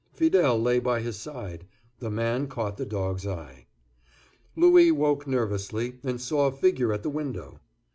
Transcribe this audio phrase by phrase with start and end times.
[0.15, 1.67] Fidele lay by his side.
[1.99, 3.67] The man caught the dog's eye.
[4.55, 7.59] Louis woke nervously, and saw a figure at the window.